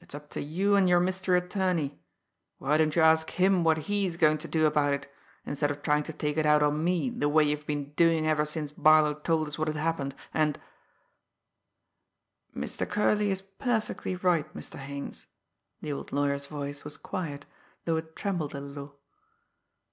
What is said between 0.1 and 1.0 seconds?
up to you and your